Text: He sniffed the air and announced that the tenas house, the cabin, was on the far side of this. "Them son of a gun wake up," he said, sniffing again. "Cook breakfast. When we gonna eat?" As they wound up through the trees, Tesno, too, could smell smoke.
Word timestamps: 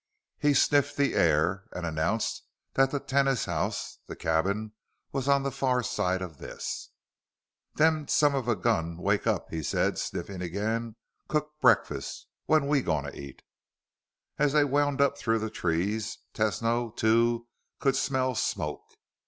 He 0.39 0.55
sniffed 0.55 0.97
the 0.97 1.13
air 1.13 1.65
and 1.73 1.85
announced 1.85 2.41
that 2.73 2.89
the 2.89 2.99
tenas 2.99 3.45
house, 3.45 3.99
the 4.07 4.15
cabin, 4.15 4.71
was 5.11 5.27
on 5.27 5.43
the 5.43 5.51
far 5.51 5.83
side 5.83 6.23
of 6.23 6.39
this. 6.39 6.89
"Them 7.75 8.07
son 8.07 8.33
of 8.33 8.47
a 8.47 8.55
gun 8.55 8.97
wake 8.97 9.27
up," 9.27 9.51
he 9.51 9.61
said, 9.61 9.99
sniffing 9.99 10.41
again. 10.41 10.95
"Cook 11.27 11.51
breakfast. 11.61 12.25
When 12.47 12.65
we 12.65 12.81
gonna 12.81 13.11
eat?" 13.13 13.43
As 14.39 14.53
they 14.53 14.63
wound 14.63 15.01
up 15.01 15.19
through 15.19 15.37
the 15.37 15.51
trees, 15.51 16.17
Tesno, 16.33 16.95
too, 16.97 17.45
could 17.79 17.95
smell 17.95 18.33
smoke. 18.33 18.81